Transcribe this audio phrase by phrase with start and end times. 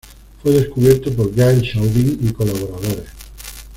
[0.41, 3.05] Fue descubierto por Gael Chauvin y colaboradores.